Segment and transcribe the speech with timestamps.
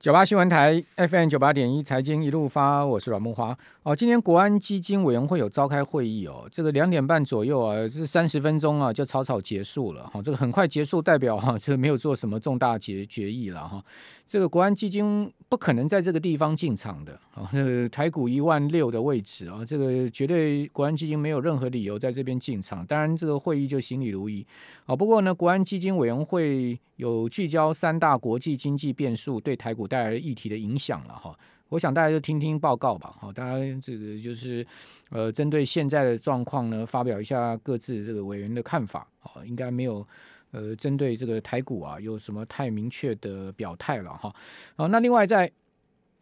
[0.00, 3.54] 九八新闻台 FM 九八点一财经一路发，我是阮木花。
[3.82, 10.22] 哦，今天国安基金委员会有召开会议哦，这个两点半左右啊，是三十分钟啊，就草草结束了哈。
[10.22, 13.84] 这个很快结束，代表哈，这个没有做什么重大决决议了哈。
[14.26, 22.86] 这个国安基金不可能在这个地方进场的啊，这个台股一万六的位置啊，这个绝对国安基金没有任何理由在这边进场。
[22.86, 24.46] 当然，这个会议就行礼如仪
[24.86, 24.94] 啊。
[24.94, 31.36] 不过呢，国安基金委员会有聚焦三大国际经济变数对台股带来的议题的影响了哈，
[31.68, 34.64] 我想大家就听听报告吧，好，大家这个就是
[35.10, 40.06] 呃，针对现在的状况呢，发表一下各自这个委员的看法，啊，应该没有
[40.52, 44.34] 呃，针对这个台股啊有什么太明确的表态了哈，
[44.76, 45.50] 好，那另外在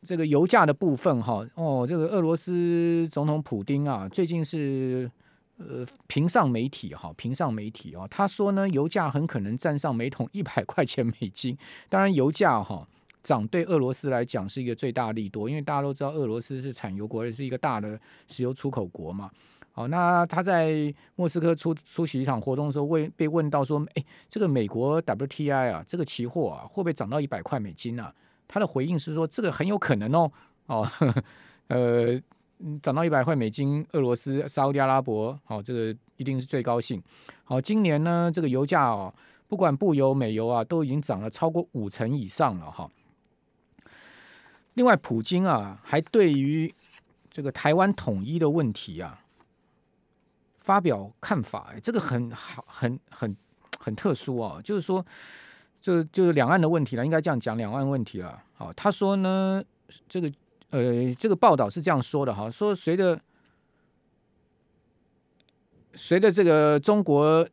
[0.02, 5.10] 这个油价的部分哈，哦，这个俄罗斯总统普丁啊，最近是
[5.58, 11.56] 呃，评上媒体哈，评上媒体啊，他说呢，油价很可能站上每桶一百块钱美金，
[11.88, 12.86] 当然油价哈。
[13.20, 19.30] 涨对俄罗斯来讲是一个最大利多，因为大家都知道俄罗斯是产油国，也是一个大的石油出口国嘛。
[19.78, 28.12] 好，那他在莫斯科出出席一场活动的时候，问被问到说：“哎，这个美国 WTI 啊，这个期货啊，会不会涨到一百块美金啊？”
[28.48, 30.32] 他的回应是说：“这个很有可能哦，
[30.66, 30.90] 哦，
[31.68, 32.20] 呃，
[32.82, 37.00] 涨到一百块美金，俄罗斯、沙乌地阿拉伯，哦，这个一定是最高兴。
[37.44, 39.14] 好，今年呢，这个油价哦，
[39.46, 42.90] 不管布油、美油啊，都已经涨了超过五成以上了哈。”
[44.74, 46.74] 另外，普京啊，还对于
[47.30, 49.20] 这个台湾统一的问题啊，
[50.68, 51.72] 发表看法。
[51.82, 53.34] 这个很好，很很
[53.80, 54.60] 很特殊啊。
[54.62, 55.02] 就是说，
[55.80, 58.38] 就就是两岸的问题了，应该这样讲，两岸问题了。
[58.52, 59.64] 好，他说呢，
[60.06, 60.30] 这个
[60.68, 63.18] 呃，这个报道是这样说的哈，说随着
[65.94, 67.48] 随着这个中国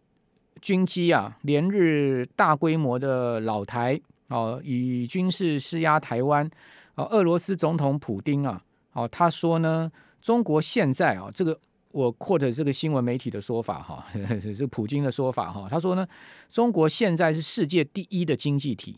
[0.59, 6.51] 军机啊，连日大规模的老台哦，以军事施压台湾。
[6.95, 9.89] 哦，俄罗斯总统普丁啊，哦，他说呢，
[10.21, 11.57] 中国现在啊，这个
[11.95, 14.05] 我 quote 这个新闻媒体的说法哈，
[14.53, 16.05] 是普京的说法哈，他说呢，
[16.49, 18.97] 中国现在是世界第一的经济体，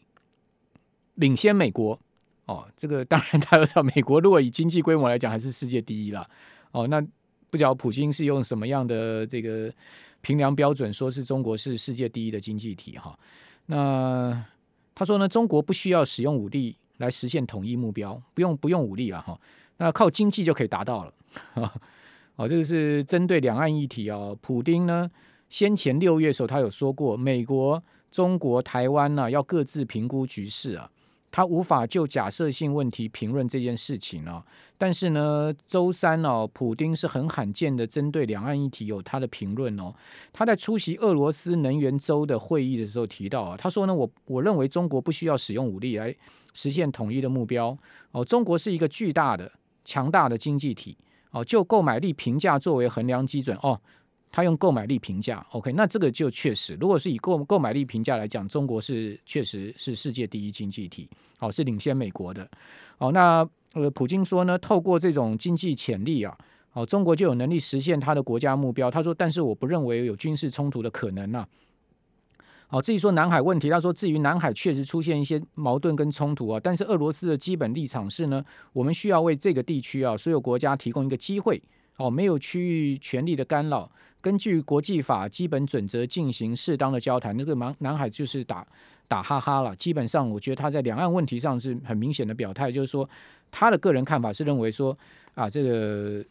[1.14, 2.00] 领先美国
[2.48, 6.28] 哦，这个当然大家知道，美国如果以经济规模来讲，还是世界第一了
[6.72, 7.00] 哦，那
[7.52, 9.72] 不晓得普京是用什么样的这个
[10.22, 13.18] 评量标准，说是中国是世界第一的经济体哈？
[13.68, 14.44] 那
[14.96, 16.76] 他说呢，中国不需要使用武力。
[16.98, 19.40] 来实现统一目标，不用不用武力了哈，
[19.78, 21.14] 那靠经济就可以达到了。
[22.40, 24.38] 好，这个是针对两岸议题哦。
[24.44, 25.10] 普丁呢，
[25.50, 30.88] 先前六月的时候，他有说过，美国、中国、台湾呢，要各自评估局势啊。
[31.32, 34.46] 他无法就假设性问题评论这件事情啊，
[34.78, 39.92] 但是呢，周三哦，普丁是很罕见的针对两岸议题有他的评论哦。
[40.32, 46.16] 他在出席俄罗斯能源周的会议的时候提到啊，他说呢，我我认为中国不需要使用武力来
[46.54, 47.76] 实现统一的目标
[48.12, 48.24] 哦。
[48.24, 49.52] 中国是一个巨大的、
[49.84, 50.96] 强大的经济体
[51.32, 53.80] 哦，就购买力评价作为衡量基准哦。
[54.30, 62.48] 他用购买力评价，OK，那这个就确实，如果是以购购买力评价来讲，中国是确实是世界第一经济体，哦，是领先美国的，
[62.98, 66.38] 哦，那呃，普京说呢，透过这种经济潜力啊，
[66.74, 68.92] 哦，中国就有能力实现他的国家目标。
[68.92, 71.48] 他说，但是我不认为有军事冲突的可能啊。
[72.68, 81.62] 好，至于说南海问题，他说，至于南海确实出现一些矛盾跟冲突啊，但是俄罗斯的基本立场是呢，我们需要为这个地区啊所有国家提供一个机会。
[81.96, 83.90] 哦，没有区域权力的干扰，
[84.22, 87.36] 根据国际法基本准则进行适当的交谈。
[87.36, 88.64] 那个南南海就是打
[89.08, 89.76] 打哈哈了。
[89.76, 93.10] 基本上，我觉得他在两岸问题上是很明显的表态，就是说
[93.50, 94.96] 他的个人看法是认为说
[95.34, 96.24] 啊，这个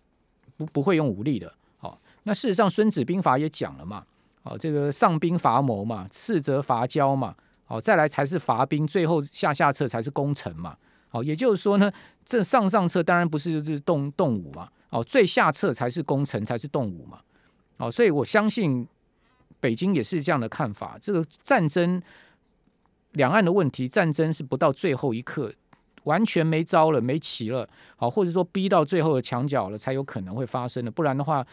[0.57, 1.53] 不不会用武力的。
[1.79, 4.05] 好，那事实上《孙子兵法》也讲了嘛，
[4.49, 7.35] 哦，这个上兵伐谋嘛，次则伐交嘛，
[7.67, 10.77] 哦，再来才是伐兵，最后下下策才是攻城嘛。
[11.09, 11.91] 好，也就是说呢，
[12.25, 14.69] 这上上策当然不是就是动动武嘛。
[14.91, 17.19] 哦，最下策才是攻城，才是动武嘛。
[17.79, 18.87] 哦，所以我相信
[19.59, 20.97] 北京也是这样的看法。
[21.01, 22.01] 这个战争，
[23.13, 25.53] 两岸的问题，战争是不到最后一刻，
[26.05, 27.69] 完全没招了，没棋了。
[27.97, 30.91] 好，或者说逼到最后的墙角了，才有可能会发生的。
[30.91, 31.45] 不然的话，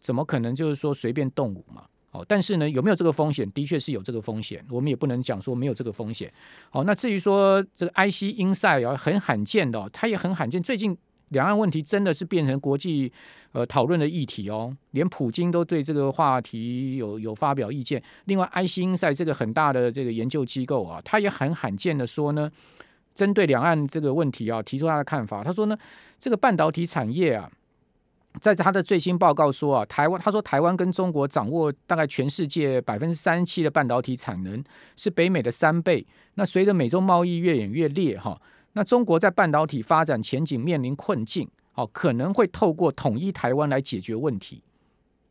[0.00, 1.84] 怎么可能就是说随便动武嘛？
[2.14, 3.46] 哦，但是呢，有没有这个风险？
[3.50, 4.64] 的确是有这个风险。
[4.70, 6.32] 我们也不能讲说没有这个风险。
[6.70, 10.62] 好，那至于说这个 IC Insight 很罕见的，它也很罕见。
[10.62, 10.96] 最近。
[11.30, 13.10] 两岸问题真的是变成国际
[13.52, 18.00] 呃讨论的议题哦，连普京都对这个话题有有发表意见。
[18.26, 22.48] 另外，IC Insight 这个很大的这个研究机构啊，他也很罕见的说呢，
[23.14, 25.42] 针对两岸这个问题啊，提出他的看法。
[25.42, 25.76] 他说呢，
[26.20, 27.50] 这个半导体产业啊，
[28.40, 34.62] 在他的最新报告说啊，台湾他说台湾跟中国掌握大概全世界百分之三十七的半导体产能，
[34.96, 36.06] 是北美的三倍。
[36.34, 38.40] 那随着美中贸易越演越烈哈。
[38.72, 44.60] 那中国在半导体发展前景面临困境，哦，可能会透过统一台湾来解决问题。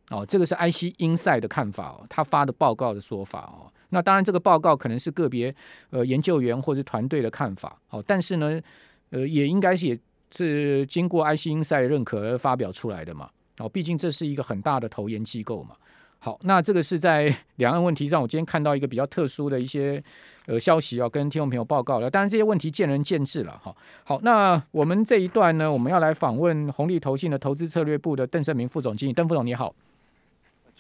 [0.10, 3.72] 哦，这个是 IC Inside 的看法哦，他发的报告的说法哦。
[3.90, 5.54] 那当然，这个报告可能是个别
[5.90, 8.62] 呃研究员或者团队的看法哦，但是呢，
[9.10, 10.00] 呃，也应该是也
[10.36, 13.30] 是经过 IC Insight 认可而发表出来的嘛。
[13.60, 15.76] 哦，毕竟这是一个很大的投研机构嘛。
[16.18, 20.02] 好，那这个是在 两岸问题上，我今天看到一个比较特殊的一些
[20.46, 22.10] 呃消息要，跟听众朋友报告了。
[22.10, 23.76] 当然，这些问题见仁见智了哈。
[24.06, 29.76] 好，那我们这一段呢，我们要来访问红利投信的投资策略部的邓胜明副总经理，邓副总你好。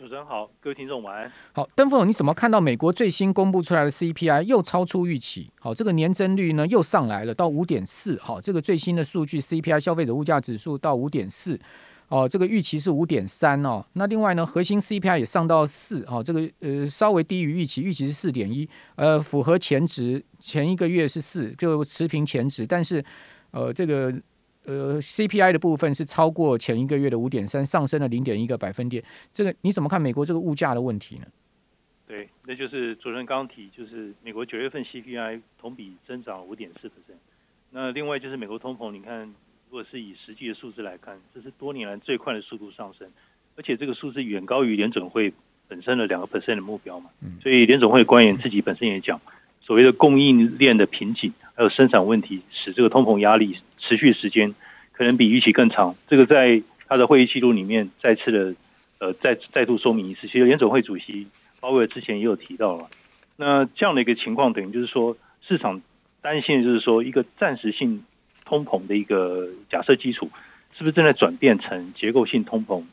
[0.03, 1.31] 主持人好，各位听众晚安。
[1.53, 5.49] 好，邓副总，你怎么看到美国最新公布出来的 CPI 又超出预期？
[5.61, 8.19] 好，这个年增率呢又上来了到五点四。
[8.21, 11.57] 好，这个最新的数据 CPI 消费者物价指数到五点四。
[12.09, 13.81] 哦，这个预期是五点三哦。
[13.93, 16.03] 那另外呢，核心 CPI 也上到四。
[16.09, 18.67] 哦，这个呃稍微低于预期，预期是四点一。
[18.95, 22.67] 呃，符合前值，前一个月是四，就持平前值。
[22.67, 23.01] 但是
[23.51, 24.13] 呃这个。
[24.65, 29.03] 呃，CPI 的部分是超过前一个月的五点三，上升了零点一个百分点。
[29.33, 31.25] 这个你怎么看美国这个物价的问题呢？
[32.07, 36.91] 对，那就是主持人刚提，就是美国九月份 CPI 同比增长五点四%。
[37.71, 39.25] 那另外就是美国通膨，你看，
[39.69, 43.07] 如果是以实际的数字来看，这是多年来最快的速度上升，
[43.57, 45.33] 而且这个数字远高于联准会
[45.67, 47.09] 本身的两个 percent 的目标嘛。
[47.21, 47.37] 嗯。
[47.41, 49.19] 所以联准会官员自己本身也讲，
[49.59, 53.57] 所谓的供应链的瓶颈还有生产问题，使这个通膨压力。
[53.87, 54.55] 持续时间
[54.91, 58.55] 可能比预期更长，这个在他的会议记录里面再次的
[58.99, 60.27] 呃再再度说明一次。
[60.27, 61.27] 其实联总会主席
[61.59, 62.87] 鲍威尔之前也有提到了，
[63.35, 65.81] 那这样的一个情况，等于就是说市场
[66.21, 68.03] 担心就是说一个暂时性
[68.45, 70.29] 通膨的一个假设基础，
[70.75, 72.83] 是不是正在转变成结构性通膨？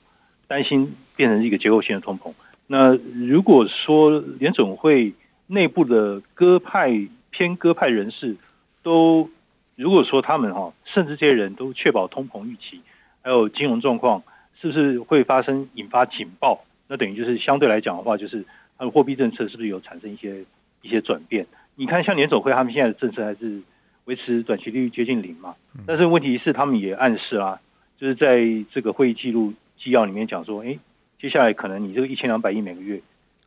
[0.47, 2.33] 担心变成一个结构性的通膨。
[2.67, 5.13] 那如果说联总会
[5.47, 8.37] 内部的鸽派偏鸽派人士
[8.83, 9.31] 都
[9.81, 12.83] 如果说他们哈，甚至这些人都确保通膨预期，
[13.23, 14.23] 还有金融状况
[14.61, 16.65] 是不是会发生引发警报？
[16.87, 18.45] 那等于就是相对来讲的话，就是
[18.77, 20.45] 他的货币政策是不是有产生一些
[20.83, 21.47] 一些转变？
[21.77, 23.63] 你看，像联总会他们现在的政策还是
[24.05, 25.55] 维持短期利率接近零嘛？
[25.87, 27.61] 但是问题是，他们也暗示啦，
[27.97, 28.41] 就是在
[28.71, 30.79] 这个会议记录纪要里面讲说，哎，
[31.19, 33.01] 接下来可能你这个一千两百亿每个月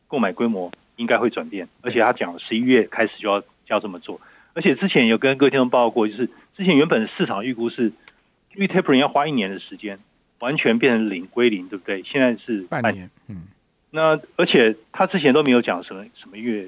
[0.08, 4.20] 购买规模应该会转变，而且他讲十一月开始就要就要这么做。
[4.54, 7.86] 而且之前有跟各位听众报告过，就是之前原本市场预估是
[8.54, 9.98] 因为 tapering 要花一年的时间，
[10.40, 12.04] 完全变成零归零，对不对？
[12.04, 13.48] 现在是半年，嗯。
[13.90, 16.68] 那而且他之前都没有讲什么什么月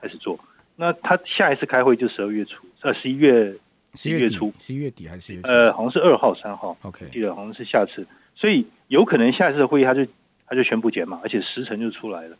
[0.00, 0.40] 开始做，
[0.74, 3.54] 那他下一次开会就十二月初，呃，十一月
[3.94, 5.38] 十一月初，十一月底还是？
[5.44, 10.04] 呃，好像是二号、三号，OK，记得好像是下次，所以有可能下一次的会议他就
[10.46, 12.36] 他就宣布减码，而且时程就出来了。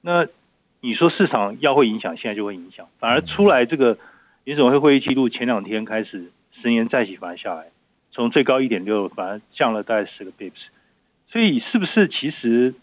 [0.00, 0.26] 那
[0.80, 3.98] 你说市场要会影响，现在就会影响，反而出来这个。
[4.50, 7.66] 联总会会议记录前两天开始十年债息反而下来，
[8.10, 10.58] 从最高一点六反而降了大概十个 bips，
[11.30, 12.74] 所以是不是其实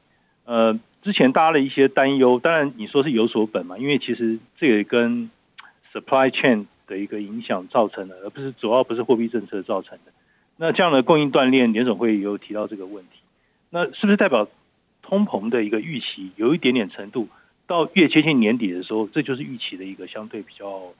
[0.45, 5.29] 呃之前大家的一些担忧，当然你说是有所本嘛，因为其实这也跟
[5.91, 10.13] supply chain 的一个影响造成的，而不是主要不是货币政策造成的。
[10.55, 13.19] 那这样的供应断裂，联总会也有提到这个问题，
[13.71, 14.47] 那是不是代表
[15.01, 17.27] 通膨的一个预期有一点点程度，
[17.65, 20.93] 到越接近年底的时候，这就是预期的一个相对比较。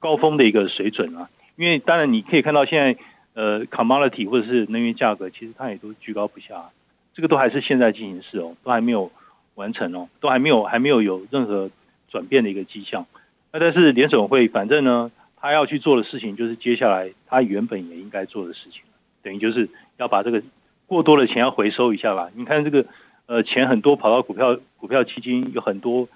[0.00, 3.00] 高峰的一个水准啊，因为当然你可以看到现在
[3.34, 6.70] 呃，commodity 或者是能源价格，其实它也都居高不下，
[7.14, 9.12] 这个都还是现在进行式哦，都还没有
[9.54, 11.70] 完成哦，都还没有还没有有任何
[12.08, 13.06] 转变的一个迹象。
[13.52, 18.82] 那但是联准会反正呢，他要去做的事情就是接下来他原本也应该做的事情，
[19.22, 20.42] 等于就是要把这个
[20.86, 22.30] 过多的钱要回收一下吧。
[22.34, 22.86] 你看这个
[23.26, 26.08] 呃钱很多跑到股票股票基金，有很多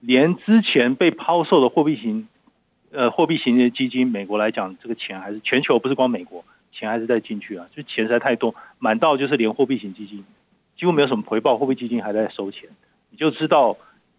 [0.00, 2.28] 连之前被抛售的货币型。
[2.92, 10.22] 呃，货币型的基金，美国来讲，这个钱还是全球不是光美国，钱还是在进去啊，就钱实在太多，满到就是连货币型基金
[10.78, 12.68] 几乎没有什么回报，货币基金还在收钱，
[13.08, 13.78] 你就知道，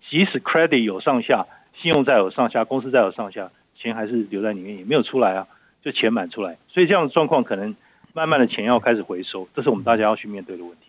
[0.09, 1.45] 即使 credit 有上下，
[1.79, 5.47] 信用债有上下，公司债有上下，钱还是留在里面，也没有出来啊，
[5.83, 7.75] 就钱满出来，所以这样的状况可能
[8.13, 10.87] 慢慢的钱要开始回收，这是我们大家要去面对的问题。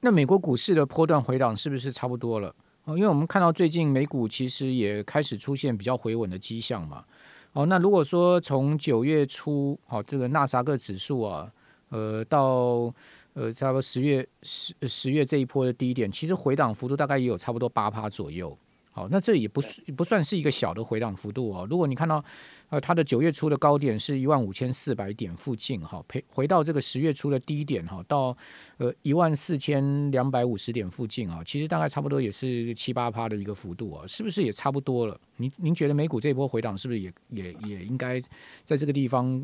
[0.00, 2.54] 那美国股市的波段回档是不是差不多了？
[2.84, 7.04] 哦，因为我们看到最近美股其实也开始出现比较回稳的迹象嘛。
[7.52, 11.52] 哦，那如果说从九月初，哦，这个纳斯达克指数啊，
[11.90, 12.92] 呃，到
[13.34, 18.56] 呃差不多十月十十月这一波的低点，其实回档幅度大概也有差不多八趴左右。
[18.94, 21.66] 好，那这也不是不算是一个小的回档幅度哦。
[21.70, 22.22] 如果你看到，
[22.68, 28.36] 呃，它的九月初的高点是一万五千四百点附近，哈，回回到这个十月初的低点，哈，到
[28.76, 35.18] 呃一万四千两百五十点附近啊，其实大概差不多也是七八趴的一个幅度啊，是不是也差不多了？
[35.38, 38.20] 您您觉得美股这一波回档是不是也也也应该
[38.62, 39.42] 在这个地方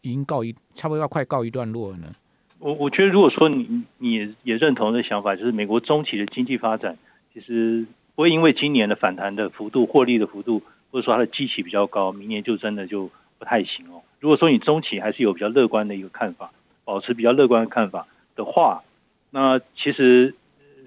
[0.00, 2.14] 已经告一差不多要快告一段落了呢？
[2.60, 6.96] 我我觉得如果说你你也也认同的想法，就是美国中期的经济发展
[7.34, 7.84] 其实。
[8.18, 14.02] 不会因为今年的反弹的幅度、获利的幅度，或者说它的基期比较高，明年就真的就不太行哦。
[14.18, 16.50] 如果说你中期还是有比较乐观的一个看法，
[16.84, 18.82] 保持比较乐观的看法的话，
[19.30, 20.34] 那其实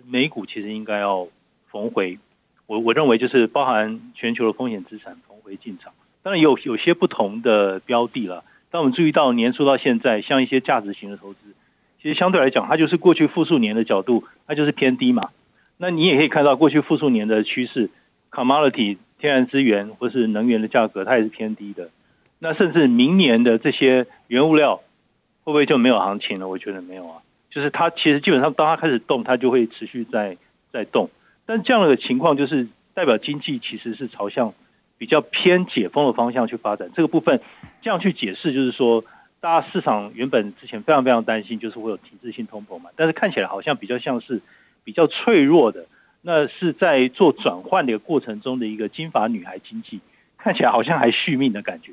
[0.05, 1.29] 美股其实应该要
[1.69, 2.19] 逢回。
[2.65, 5.93] 我我认为就是包含全球的风险资产逢回进场。
[6.23, 8.43] 当然有有些不同的标的了。
[8.71, 11.39] 当我们注意到年初到现在，像一些价值型的投资，
[12.01, 15.29] 其实相对来讲，它就是过去复数年的角度，它就是偏低嘛。
[15.81, 17.89] 那你也可以看到过去复数年的趋势
[18.29, 21.89] ，commodity 天然资源或是能源的价格，它也是偏低的。
[22.37, 24.83] 那甚至明年的这些原物料
[25.43, 26.47] 会不会就没有行情了？
[26.47, 30.37] 我觉得没有啊，就是它其实基本上当它开始动，它就会持续在
[30.71, 31.09] 在动。
[31.47, 34.53] 但这样的情况就是代表经济其实是朝向
[34.99, 36.91] 比较偏解封的方向去发展。
[36.95, 37.41] 这个部分
[37.81, 39.03] 这样去解释，就是说
[39.39, 44.43] 大家市场原本之前非常非常担心，就是会有停滞性通膨嘛，但是看起来好像比较像是。
[44.83, 45.85] 比较脆弱的，
[46.21, 49.99] 那是在做转换的过程中的一个金发女孩经济，
[50.37, 51.91] 看起来好像还续命的感觉。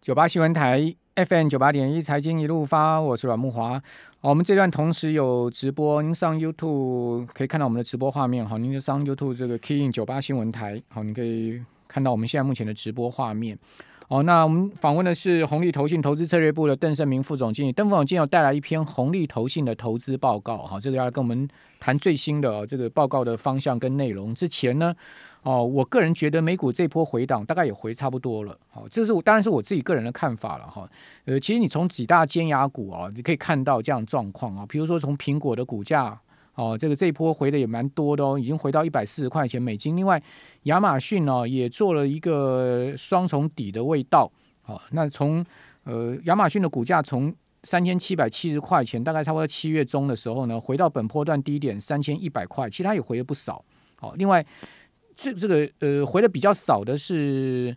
[0.00, 3.82] 九八新闻台 FM 九八点一财经一路发，我是阮木华。
[4.20, 8.46] 我们这段同时有直播，您上 YouTube 可以看到我们的直播画面。
[8.46, 13.58] 好，您就上 YouTube 这个 Key in 九八新闻台，好，你可以看到我们现在目前的直播画面。
[14.10, 17.70] 好，那我们访问的是红利投信投资策略部的邓胜明副总经理。
[17.70, 21.46] 邓副总经理有带来一篇红利投信的投资报告，哈，这个要跟我们
[21.78, 24.34] 谈最新的这个报告的方向跟内容。
[24.34, 24.94] 之前呢，
[25.42, 30.88] 哦，我个人觉得美股这波回档大概也回差不多了，好，这是我当然是我自己个人的看法了，哈。
[31.26, 36.18] 呃，其实你从几大尖牙股啊，你可以看到这样状况啊，比如说从苹果的股价。
[36.58, 39.96] 哦，这个这一波回的也蛮多的哦，已经回到一百四十块钱美金。
[39.96, 40.20] 另外，
[40.64, 44.28] 亚马逊呢、也做了一个双重底的味道。
[44.66, 45.44] 哦，那从
[45.84, 53.64] 呃亚马逊的股价从三千七百七十块钱，大概差不多七月中的时候呢，回到本波段低点三千一百块，其实它也回了不少。
[54.00, 54.44] 哦，另外
[55.14, 57.72] 这这个呃回的比较少的是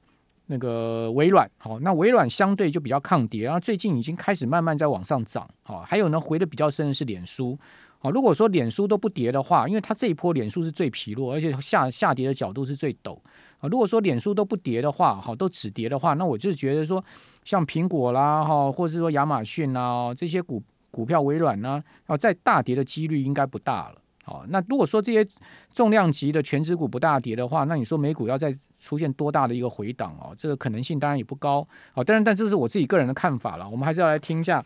[0.48, 1.48] 那个微软。
[1.60, 5.48] 好、那微软相对就比较抗跌，然后最近已经开始慢慢在往上涨。
[5.62, 7.56] 好、还有呢回的比较深的是脸书。
[8.02, 13.16] 啊，如果说脸书都不跌的话，因为它这一波脸书是最疲弱，而且下下跌的角度是最陡
[13.60, 13.70] 啊。
[13.70, 17.04] 如果说脸书都不跌的话，好，都止跌的话，那我就觉得说，
[17.46, 23.96] 像苹果啦，哈，或者是说亚马逊啊这些股股票，微软呢，啊，在大跌的几率应该不大了。
[24.24, 25.28] 好，那如果说这些
[25.72, 30.34] 重量级的全职股不大跌的话，那你说美股要再出现多大的一个回档哦？
[30.38, 31.68] 这个可能性当然也不高。
[31.92, 33.70] 好，当然，但这是我自己个人的看法了。
[33.70, 34.64] 我们还是要来听一下。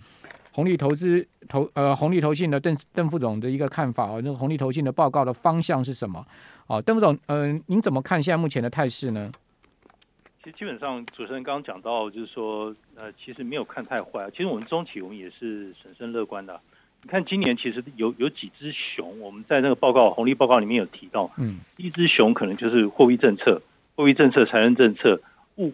[0.51, 6.25] 红利投资投呃红利投信的邓邓副总的一个看法哦，那个红利投信的报告的方向是什么？
[6.67, 9.31] 哦，邓副总，嗯、呃，您怎么看现在目前的态势呢？
[10.43, 14.29] 其实基本上主持人刚刚讲到，就是说呃，其实没有看太坏。
[14.31, 16.59] 其实我们中企我们也是审慎乐观的。
[17.01, 23.61] 你看今年其实有有几只熊，我们在那个报告红利报告里面有提到，嗯，一只熊可能就是货币政策、
[23.95, 25.21] 货币政策、财政政策
[25.55, 25.73] 误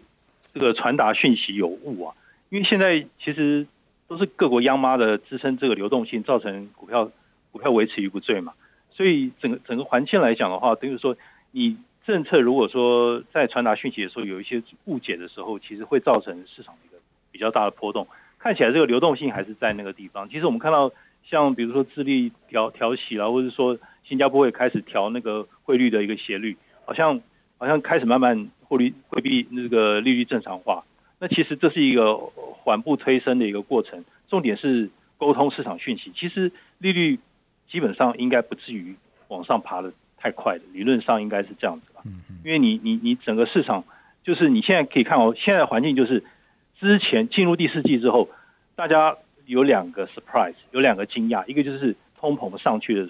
[0.54, 2.16] 这个传达讯息有误啊，
[2.50, 3.66] 因为现在其实。
[4.12, 7.10] 都是各国央妈的支撑这个流动性，造成股票
[7.54, 8.52] 股票维持于不坠嘛。
[8.92, 11.16] 所以整个整个环境来讲的话，等于说
[11.52, 17.00] 你政策如果说在传达讯息的时候有一些误解的时候，其实会造成市场一个
[17.32, 18.06] 比较大的波动。
[18.38, 20.28] 看起来这个流动性还是在那个地方。
[20.28, 20.92] 其实我们看到
[21.24, 27.22] 像比如说智利调调息啦，或者说新加坡也开始调那个汇率的一个斜率，好像
[27.58, 30.84] 好像开始慢慢汇率货币那个利率正常化。
[31.22, 36.12] 那其实这是一个缓步推升的一个过程，重点是沟通市场讯息。
[36.16, 37.20] 其实利率
[37.70, 38.96] 基本上应该不至于
[39.28, 42.02] 往上爬的太快的，理论上应该是这样子吧。
[42.44, 43.86] 因为你你你整个市场
[44.24, 46.24] 就是你现在可以看哦，现在的环境就是
[46.80, 48.28] 之前进入第四季之后，
[48.76, 53.10] 大家有两个 surprise，有两个惊讶，一个就是通膨上去的，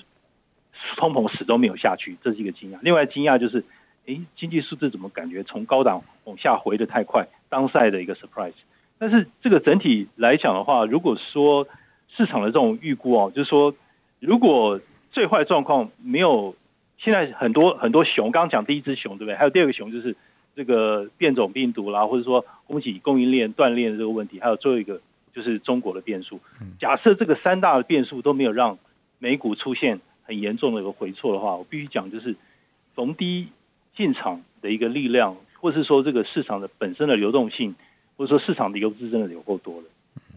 [0.98, 2.80] 通膨始终没有下去，这是一个惊讶。
[2.82, 3.64] 另外惊讶就是。
[4.08, 7.28] 诶，经济数字怎么感觉从高档往下回的太快？
[7.52, 8.54] 当赛的一个 surprise。
[8.98, 11.68] 但是这个整体来讲的话，如果说
[12.16, 13.76] 市场的这种预估哦，就是说
[14.20, 14.82] 如果
[15.12, 16.56] 最坏状况没有，
[16.98, 19.36] 现在很多很多熊，刚刚讲第一只熊对不对？
[19.36, 20.16] 还有第二个熊就是
[20.56, 25.02] 这个变种病毒啦，或者说供给供应链断裂的这个问题，还有最后一个
[25.36, 26.40] 就是中国的变数。
[26.80, 28.80] 假设这个三大的变数都没有让
[29.20, 32.36] 美股出现很严重的一个回挫的话，我必须讲就是
[32.96, 33.50] 逢低。
[33.94, 37.76] 进场的一个力量，或是说这个市场的本身的流动性，
[38.18, 39.88] 或者说市场的游资真的有够多的，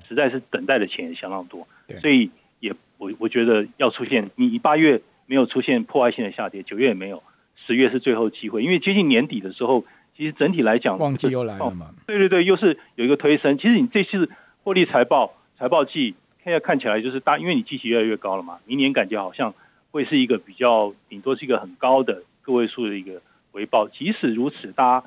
[0.09, 1.67] 实在是等待的钱也相当多，
[2.01, 7.23] 所以也我我觉得要出现，你八月没有出现破坏性的下跌，九月也没有，
[7.67, 9.85] 十月是最后机会，因为接近年底的时候，
[10.17, 14.29] 其实整体来讲，旺季又来了嘛，对对对，又是有一个推升，其实你这次
[14.63, 16.15] 获利财报财报季，
[16.45, 19.55] 现在看起来就是大，因为你基期越来越高了嘛，明年感觉好像
[19.91, 23.89] 会是一个比较顶多是一个很高的个位数的一个回报。
[23.89, 25.07] 即使如此，大家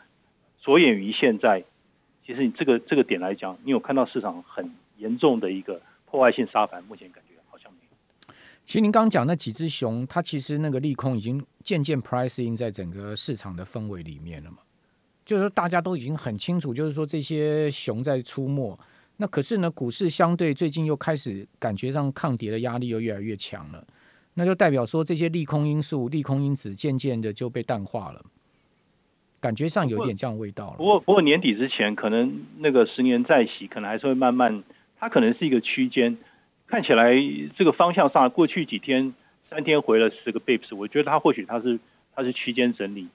[0.67, 1.63] 着眼于现在，
[2.25, 8.33] 其实你这个这个点来讲，你有看到市场很严重的一个破坏性杀盘，目前感觉好像没有。
[8.65, 14.57] 其实您刚刚讲那几只熊，它其实那个利空已经渐渐 pricing 在整个市场的氛围里面了嘛，
[15.25, 18.77] 就是说大家都已经很清楚，就是说这些熊在出没。
[19.15, 23.88] 那可是呢，股市相对最近又开始感觉上抗跌的压力又越来越强了，
[24.33, 28.21] 那就代表说这些利空因素、利空因子渐渐的就被淡化了，
[29.48, 30.75] 感觉上有点这样味道了。
[30.77, 34.63] 不过，不过年底之前，可能那个十年再息可能还是会慢慢，
[35.00, 36.18] 它可能是一个区间，
[36.68, 37.16] 看起来
[37.56, 39.13] 这个方向上，过去几天
[39.50, 41.80] 三天回了十个 bips，我觉得它或许它是
[42.13, 43.08] 它是区间整理，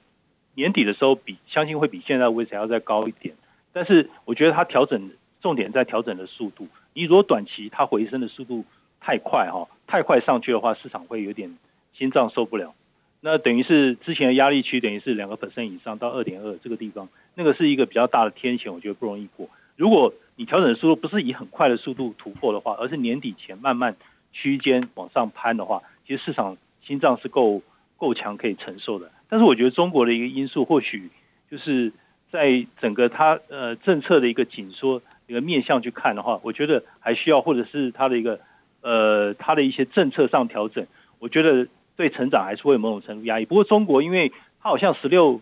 [0.55, 3.35] 年底的时候比相信会比现在位置还要再高一点，
[3.73, 5.11] 但是我觉得它调整。
[5.43, 6.69] 重点在调整的速度。
[6.95, 8.65] 你如果短期它回升的速度
[9.01, 11.59] 太快哈，太快上去的话，市场会有点
[11.93, 12.77] 心脏受不了。
[13.25, 19.49] 那等于是之前的压力区，等于是两个 percent 以上到二点二这个地方，那个是一个比较大的天线，我觉得不容易过。
[19.77, 23.97] 如果你调整的速度不是以很快的速度突破的话，而是年底前慢慢
[24.33, 27.63] 区间往上攀的话，其实市场心脏是够
[27.97, 29.11] 够强可以承受的。
[29.29, 31.09] 但是我觉得中国的一个因素，或许
[31.51, 31.93] 就是
[32.31, 35.01] 在整个它呃政策的一个紧缩。
[35.29, 38.41] 一个面向去看的话，我觉得还需要，或者是它的一个
[38.83, 40.87] 呃，它的一些政策上调整，
[41.21, 43.45] 我觉得对成长还是会有某种程度压抑。
[43.45, 45.41] 不过中国，因为它好像十六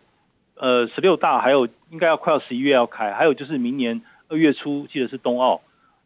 [0.54, 5.60] 呃十六大，还有应该要快要十一月要开，还有就是明年二月初记得是冬奥，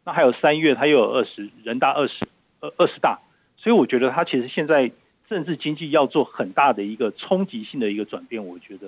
[0.05, 2.27] 那还有三月它又有二十人大二十
[2.59, 3.19] 二二十大，
[3.57, 4.91] 所以我觉得它其实现在
[5.29, 8.87] 政治经济要做很大的一个冲击性的一个转变，我觉得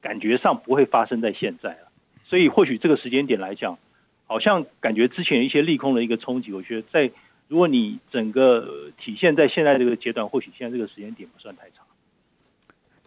[0.00, 1.88] 感觉上不会发生在现在了。
[2.24, 3.78] 所以或许这个时间点来讲。
[4.24, 7.10] 好像感觉之前一些利空的一个冲击，我觉得在
[7.52, 11.84] 如果你整个体现在现在这个阶段，或许现在这个时间点不算太长。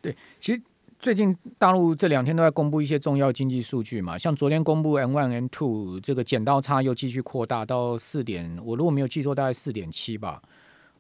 [0.04, 0.62] 对，其实
[1.00, 10.39] 最近大陆这两天都在公布一些重要经济数据嘛，像昨天公布 M one M two 这个剪刀差又继续扩大到四点，我如果没有记错，大概四点七吧。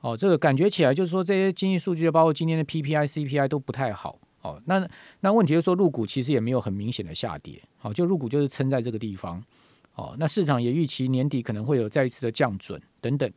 [0.01, 4.17] 哦，这个感觉起来就是说这些经济数据，包括今天的 P P I C P I 都不太好。
[4.41, 4.89] 哦，那
[5.19, 7.61] 那问题就是说，入股其实也没有很明显的下跌。
[7.77, 9.43] 好，就入股就是撑在这个地方。
[9.95, 13.31] 哦，那市场也预期年底可能会有再一次的降准等等，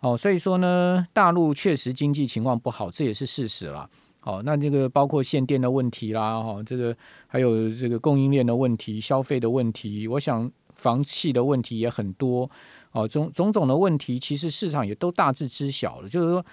[0.00, 3.88] 哦，所以说呢，大陆确实经济情况不好，这也是事实啦。
[4.24, 6.94] 哦，那这个包括限电的问题啦，哈，这个
[7.26, 12.48] 还有这个供应链的问题、消费的问题，我想房企的问题也很多。
[12.92, 16.08] 哦，种种种的问题，其实市场也都大致知晓了。
[16.08, 16.44] 就是说，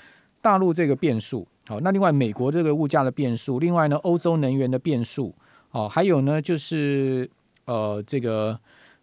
[0.41, 5.35] 大陆这个变数，好，那另外美国这个物价的变数，另外呢，欧洲能源的变数，
[5.71, 7.29] 哦，还有呢，就是
[7.65, 8.57] 呃，这个。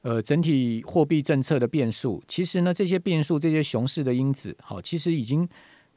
[0.07, 5.49] 呃，整体货币政策的变数，其实呢，这些变数、这些熊市的因子，好，其实已经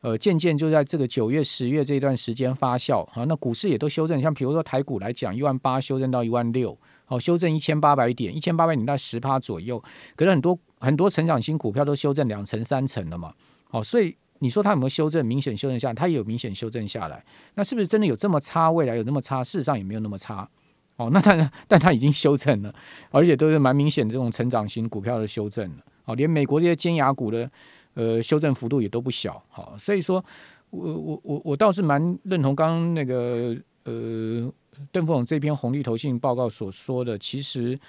[0.02, 3.06] 呃渐渐就在这个九月、十月这段时间发酵。
[3.12, 9.80] 好，那股市也都修正，像比如说台股来讲，一万八修正到一万六，好，修正一千八百点，一千八百点到十趴左右。
[10.16, 13.32] 可是很多很多成长型股票都修正两成、三成了嘛。
[13.70, 15.24] 好，所以你说它有没有修正？
[15.24, 17.24] 明显修正下来，它也有明显修正下来。
[17.54, 18.72] 那是不是真的有这么差？
[18.72, 19.44] 未来有那么差？
[19.44, 20.50] 事实上也没有那么差。
[21.00, 22.76] 哦，那它 但它已经修正了，
[23.10, 25.86] 而且都是蛮明显这种成长型股票的修正了。
[26.04, 27.50] 哦，连美国这些尖牙股的
[27.94, 29.42] 呃修正幅度也都不小。
[29.48, 30.24] 好，所以说
[30.72, 34.52] 我我我我倒是蛮认同刚刚那个呃
[34.92, 37.80] 邓副总这篇红利投信报告所说的，其实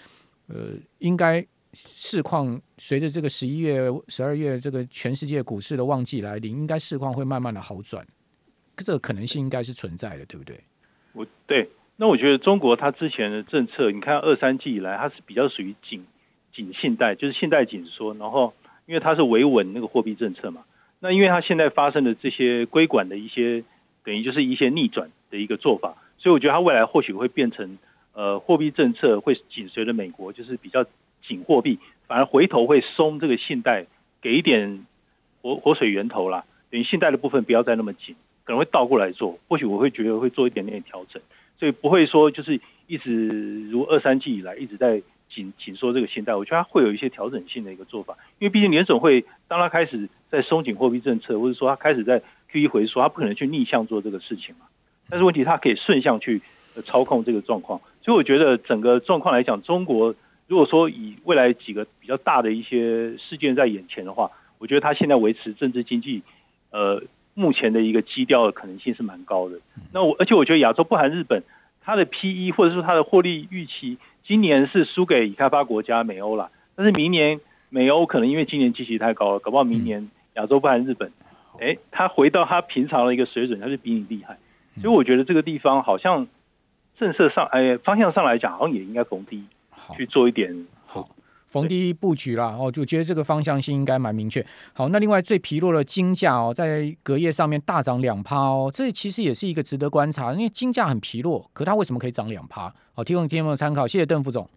[0.46, 8.06] 呃应该市况随着这个十一月、十二月这个全世界股市的旺季来临，应该市况会慢慢的好转，
[8.76, 10.62] 这个可能性应该是存在的，对不对？
[11.12, 11.68] 我对。
[12.00, 16.06] 那我觉得中国它之前的政策，你看二三季以来，它是比较属于紧
[16.50, 18.54] 紧信贷，就是信贷紧缩，然后
[18.86, 20.62] 因为它是维稳那个货币政策嘛，
[20.98, 23.64] 那因为它现在发生的这些规管的一些，
[24.02, 27.76] 等于就是一些逆转的一个做法，所以我觉得它未来或许会变成，
[28.14, 30.86] 呃，货币政策会紧随着美国，就是比较
[31.28, 33.84] 紧货币，反而回头会松这个信贷，
[34.22, 34.86] 给一点
[35.42, 41.20] 活活水源头啦，等于信贷的部分不要再那么紧，可能会倒过来做，或许我会觉得会做一点点调整。
[41.60, 54.64] 所以不会说就是一直如二三季以来一直在紧紧缩这个信贷，我觉得它会有一些调整性的一个做法，因为毕竟联准会当它开始在松紧货币政策，或者说它开始在 QE 回缩，它不可能去逆向做这个事情嘛。
[55.10, 56.40] 但是问题它可以顺向去
[56.86, 57.78] 操控这个状况。
[58.00, 60.14] 所以我觉得整个状况来讲，中国
[60.48, 66.22] 如果说以未来几个比较大的一些事件在眼前的话，我觉得它现在维持政治经济，
[66.70, 67.02] 呃，
[67.40, 69.58] 目前的一个基调的可能性是蛮高的。
[69.92, 71.42] 那我而且我觉得亚洲不含日本，
[71.80, 81.10] 它的 PE 或者说它的获利预期，今年是输给已开发国家美欧了，但是明年美欧可能因为今年基期太高了，搞不好明年亚洲不含日本，
[81.58, 84.38] 哎，它回到它平常的一个水准，它就比你厉害。
[84.80, 86.28] 所以我觉得这个地方好像。
[86.98, 89.42] 政策上，哎，方向上来讲，好像也应该逢低
[89.96, 90.66] 去做一点
[91.50, 92.56] 逢低布局啦。
[92.58, 94.44] 哦，就觉得这个方向性应该蛮明确。
[94.72, 102.72] 好，那另外最疲弱的金价哦，在隔夜上面大涨两趴哦，这其实也是一个值得观察，因为金价很疲弱，可它为什么可以涨两趴？
[102.94, 104.48] 好，提供听众朋友参考，谢谢邓副总。